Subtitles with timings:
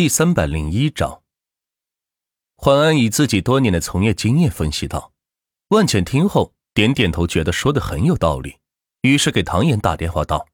[0.00, 1.20] 第三百零一章，
[2.56, 5.12] 焕安以自己多年的从业经验分析道
[5.76, 8.56] ：“万茜听后点点头，觉得说的很有道理，
[9.02, 10.48] 于是给唐岩打电话道：‘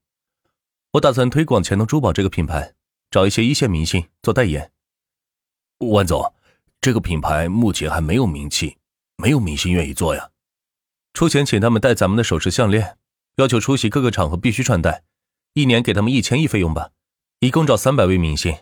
[0.95, 2.75] 我打算推广钱通珠宝这个品牌，
[3.09, 4.73] 找一些一线明星做代言。’
[5.79, 6.35] 万总，
[6.81, 8.79] 这个品牌目前还没有名气，
[9.17, 10.31] 没有明星愿意做呀。
[11.13, 12.99] 出钱请他们戴咱们的首饰项链，
[13.37, 15.05] 要求出席各个场合必须穿戴，
[15.53, 16.91] 一年给他们一千亿费用吧，
[17.39, 18.53] 一共找三百位明星。”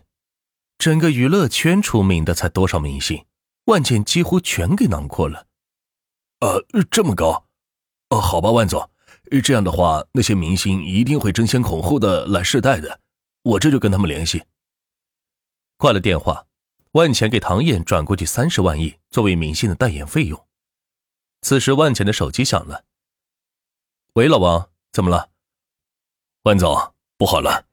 [0.78, 3.24] 整个娱乐圈出名的才多少明星，
[3.66, 5.46] 万茜几乎全给囊括了。
[6.40, 7.46] 呃，这么高？
[8.10, 8.90] 哦，好吧，万总，
[9.42, 13.00] 这样的话，那些明星一定会争先恐后的来试戴的，
[13.42, 14.44] 我这就跟他们联系。
[15.78, 16.46] 挂了电话，
[16.92, 20.46] 万茜给唐燕转过去三十万亿作为明星的代言费用。
[21.40, 22.84] 此时，万茜的手机响了。
[24.14, 25.30] 喂，老王，怎么了？
[26.42, 27.66] 万总，不好了，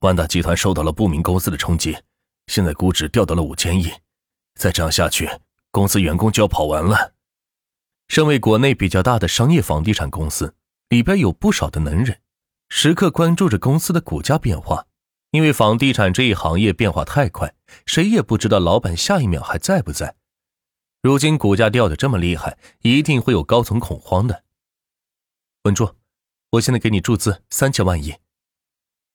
[0.00, 1.96] 万达集团受到了不明公司的冲击。
[2.46, 3.90] 现在估值掉到了五千亿，
[4.54, 5.28] 再这样下去，
[5.70, 7.14] 公司员工就要跑完了。
[8.08, 10.54] 身为国内比较大的商业房地产公司，
[10.88, 12.20] 里边有不少的能人，
[12.68, 14.86] 时刻关注着公司的股价变化。
[15.30, 20.14] 因为房地产这一行业变化太快，谁也不知道老板下一秒还在不在。
[21.02, 24.44] 如今股价掉的这么厉害，一定会有高层恐慌的。
[25.64, 25.96] 稳住，
[26.50, 28.14] 我现在给你注资三千万亿。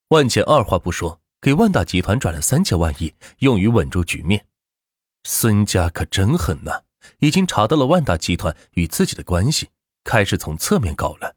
[0.09, 1.21] 万茜二话不说。
[1.41, 4.45] 给万达集团转了三千万亿，用于稳住局面。
[5.23, 6.83] 孙家可真狠呐，
[7.19, 9.69] 已经查到了万达集团与自己的关系，
[10.03, 11.35] 开始从侧面搞了。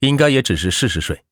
[0.00, 1.24] 应该也只是试试水，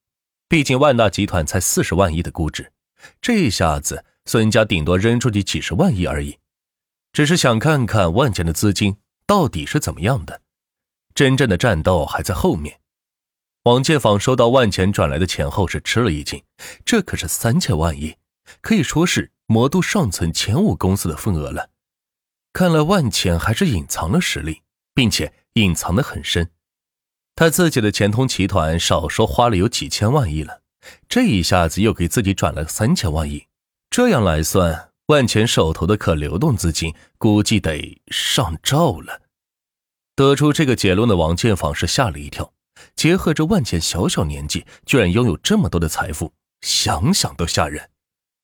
[0.49, 2.73] 毕竟万达集团才四十万亿的估值，
[3.21, 6.39] 这一下子孙家顶多扔出去几十万亿而已，
[7.13, 8.97] 只是想看看万家的资金
[9.27, 10.43] 到底是怎么样的。
[11.15, 12.82] 真正的战斗还在后面。
[13.65, 16.43] 王建坊收到万钱转来的钱后是吃了一惊，
[16.85, 18.17] 这可是三千万亿，
[18.61, 21.71] 可以说是魔都上层前五公司的份额了。
[22.53, 26.51] 看来万钱还是隐藏了实力，并且隐藏的很深。
[27.37, 30.63] 他自己的钱通集团少说花了有几千万亿了，
[31.09, 33.47] 这一下子又给自己转了三千万亿，
[33.91, 39.23] 这样来算，万钱手头的可流动资金估计得上兆了。
[40.17, 42.53] 得出这个结论的王建坊是吓了一跳。
[42.97, 47.91] 结合着万茜小小年纪，居然拥有这么多的财富，想想都吓人，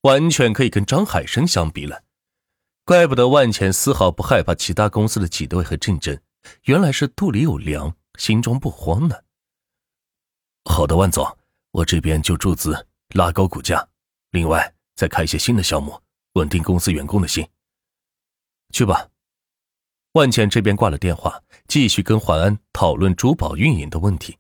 [0.03, 2.03] 完全可以跟张海生相比了。
[2.85, 6.19] 怪不得万茜丝毫不害怕其他公司的挤兑和竞争，
[6.63, 9.15] 原来是肚里有粮，心中不慌呢。
[10.65, 11.37] 好的，万总，
[11.71, 13.87] 我这边就注资拉高股价，
[14.31, 16.01] 另外再开一些新的项目，
[16.33, 17.47] 稳定公司员工的心。
[18.73, 19.09] 去吧。
[20.13, 24.38] 万茜这边挂了电话，继续跟淮安讨论珠宝运营的问题。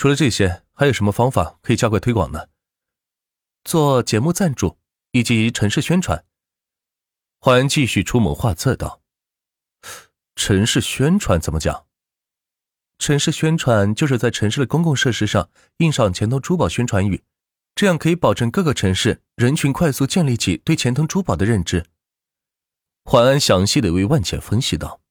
[0.00, 2.46] 除了这些，还有什么方法可以加快推广呢？
[3.64, 4.78] 做节目赞助
[5.10, 6.24] 以及城市宣传。
[7.38, 9.02] 淮安继续出谋划策道
[10.34, 11.84] ：“城市宣传怎么讲？
[12.96, 17.22] 城市宣传就是在城市的公共设施上印上钱通珠宝宣传语，
[17.74, 21.84] 这样可以保证各个城市人群快速建立起对钱通珠宝的认知。”
[23.04, 25.02] 淮安详细的为万茜分析道：“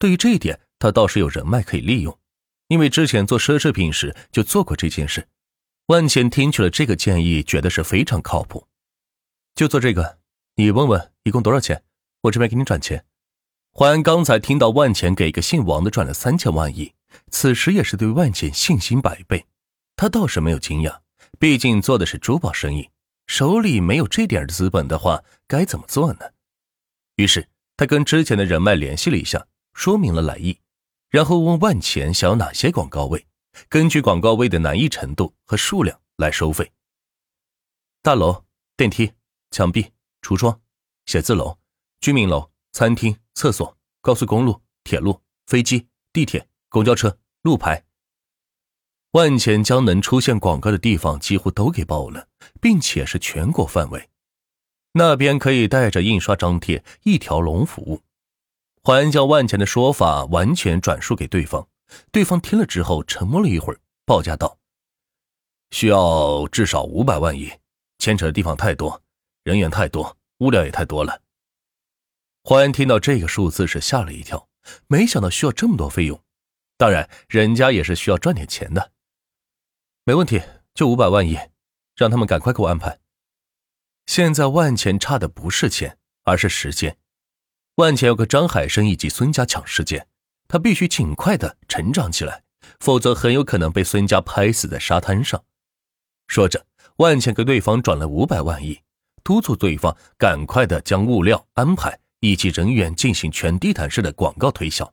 [0.00, 2.18] 对于这一点，他倒是有人脉可以利用，
[2.70, 5.26] 因为之前做奢侈品时就做过这件事。”
[5.86, 8.68] 万茜听取了这个建议，觉得是非常靠谱，
[9.56, 10.20] 就做这个。
[10.54, 11.82] 你问问一共多少钱，
[12.22, 13.04] 我这边给你转钱。
[13.72, 16.94] 淮安刚才听到万茜给一个姓王的转了三千万亿，
[17.32, 19.46] 此时也是对万茜信心百倍。
[19.96, 21.00] 他倒是没有惊讶，
[21.40, 22.90] 毕竟做的是珠宝生意，
[23.26, 26.20] 手里没有这点资本的话，该怎么做呢？
[27.16, 30.60] 于是他跟之前的人脉联系了一下，说明了来意，
[31.10, 33.26] 然后问万钱想要哪些广告位，
[33.68, 36.72] 根据广告位的难易程度和数量来收费。
[38.00, 38.44] 大楼、
[38.76, 39.12] 电梯、
[39.50, 39.90] 墙壁、
[40.22, 40.60] 橱窗、
[41.06, 41.58] 写字楼、
[42.00, 47.84] 居民楼、餐厅、厕所、高速公路、铁路、飞机、地铁、公交车、路牌，
[49.10, 52.28] 万钱将能出现广告的地方几乎都给报了，
[52.60, 54.08] 并且是全国范围。
[54.92, 58.00] 那边可以带着印刷张贴一条龙服务。
[58.82, 61.68] 环将万钱的说法完全转述给对方，
[62.10, 64.58] 对方听了之后沉默了一会儿，报价道
[65.70, 67.52] ：“需要至少五百万亿，
[67.98, 69.02] 牵扯的地方太多，
[69.42, 71.20] 人员太多，物料也太多了。”
[72.42, 74.48] 环听到这个数字是吓了一跳，
[74.86, 76.18] 没想到需要这么多费用。
[76.78, 78.92] 当然，人家也是需要赚点钱的。
[80.04, 80.40] 没问题，
[80.72, 81.38] 就五百万亿，
[81.94, 82.98] 让他们赶快给我安排。
[84.06, 86.96] 现在万钱差的不是钱，而是时间。
[87.76, 90.06] 万钱要跟张海生以及孙家抢时间，
[90.48, 92.42] 他必须尽快的成长起来，
[92.80, 95.42] 否则很有可能被孙家拍死在沙滩上。
[96.26, 98.80] 说着，万钱给对方转了五百万亿，
[99.24, 104.92] 督促对方赶快的将物料安排以及人员进行全地毯式的广告推销。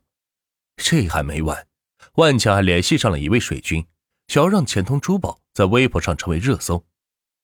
[0.76, 1.66] 这还没完，
[2.14, 3.84] 万强还联系上了一位水军，
[4.28, 6.84] 想要让钱通珠宝在微博上成为热搜，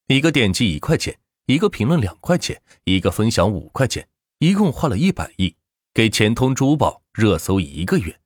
[0.07, 4.09] 一个点击一块钱，一个评论两块钱，一个分享五块钱，
[4.45, 5.57] 一共花了一百亿
[5.95, 8.21] 给钱通珠宝热搜一个月。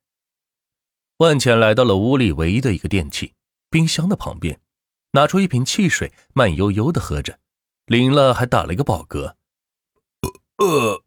[1.19, 3.35] 万钱来到了屋里唯一的一个电器
[3.71, 4.61] 冰箱的旁边，
[5.13, 7.39] 拿出一瓶汽水，慢悠悠的喝着，
[7.87, 9.37] 淋了还打了一个饱嗝。
[10.57, 11.05] 呃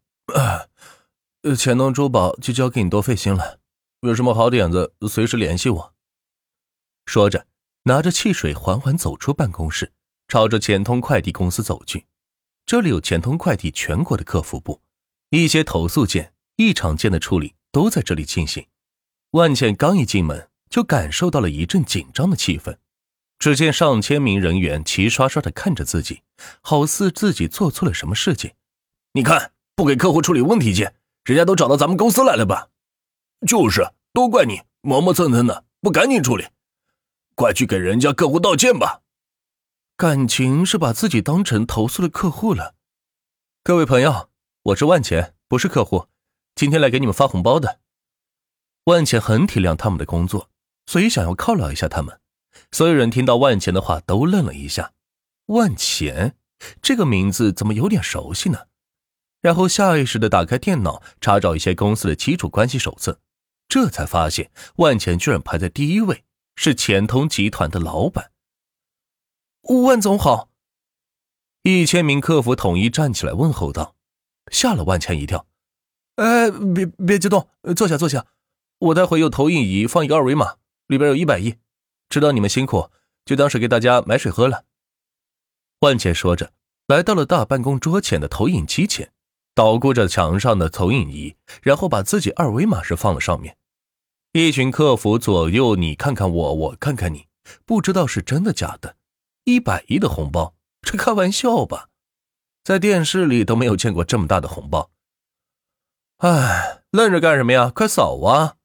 [1.42, 3.60] 呃，钱通珠宝就交给你多费心了。
[4.00, 5.94] 有什么好点子，随时联系我。
[7.04, 7.46] 说着，
[7.82, 9.92] 拿着汽水缓缓走出办公室，
[10.26, 12.06] 朝着钱通快递公司走去。
[12.64, 14.80] 这里有钱通快递全国的客服部，
[15.38, 18.66] 一些投诉件、异常件的处理都在这里进行。
[19.30, 22.76] 万茜刚一进门，就感受到了一阵紧张的气氛。
[23.38, 26.20] 只见上千名人员齐刷刷的看着自己，
[26.60, 28.52] 好似自己做错了什么事情。
[29.14, 30.94] 你看，不给客户处理问题件，
[31.24, 32.68] 人家都找到咱们公司来了吧？
[33.46, 36.44] 就是，都怪你磨磨蹭蹭的，不赶紧处理，
[37.34, 39.00] 快去给人家客户道歉吧。
[39.96, 42.74] 感情是把自己当成投诉的客户了。
[43.64, 44.28] 各位朋友，
[44.66, 46.06] 我是万钱，不是客户，
[46.54, 47.80] 今天来给你们发红包的。
[48.84, 50.50] 万钱很体谅他们的工作，
[50.86, 52.20] 所以想要犒劳一下他们。
[52.70, 54.92] 所有人听到万钱的话都愣了一下，
[55.46, 56.36] 万钱
[56.80, 58.68] 这个名字怎么有点熟悉呢？
[59.40, 63.20] 然后下意识的打开电脑，查找一些公司的基础关系手册。
[63.66, 66.22] 这才发现，万钱居然排在第一位，
[66.54, 68.30] 是钱通集团的老板。
[69.86, 70.50] 万总好！
[71.62, 73.96] 一千名客服统一站起来问候道，
[74.50, 75.46] 吓了万钱一跳。
[76.16, 78.26] 哎，别别激动，坐下坐下。
[78.78, 80.56] 我待会有投影仪放一个二维码，
[80.88, 81.56] 里边有一百亿，
[82.08, 82.90] 知道你们辛苦，
[83.24, 84.64] 就当是给大家买水喝了。
[85.80, 86.52] 万茜说着，
[86.86, 89.12] 来到了大办公桌前的投影机前，
[89.54, 93.56] 捣鼓着墙上的投影仪，然后把自己二维码是放了上面。
[94.32, 97.28] 一群客服左右你看看我，我看看你，
[97.64, 98.96] 不知道是真的假的。
[99.44, 101.88] 一百亿的红包，这开玩笑吧？
[102.64, 104.90] 在电视里都没有见过这么大的红包。
[106.18, 107.70] 哎，愣着干什么呀？
[107.74, 108.56] 快扫啊！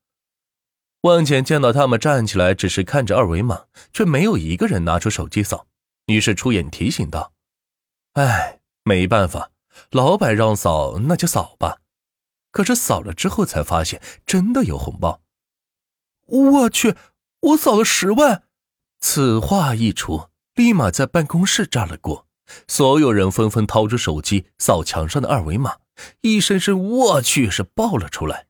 [1.01, 5.65] 万简见到他们站起来，只是看着二维码，却没有一个人拿出手机扫，
[6.05, 7.33] 于是出言提醒道
[8.13, 9.51] ：“哎，没办法，
[9.91, 11.79] 老板让扫，那就扫吧。”
[12.51, 15.21] 可是扫了之后才发现，真的有红包。
[16.25, 16.95] 我去，
[17.39, 18.43] 我扫了十万！
[18.99, 22.26] 此话一出，立马在办公室炸了锅，
[22.67, 25.77] 所有人纷纷掏出手机扫墙上的二维码，
[26.21, 28.47] 一声声“我去”是爆了出来。